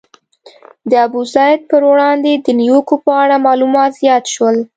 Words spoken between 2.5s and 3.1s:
نیوکو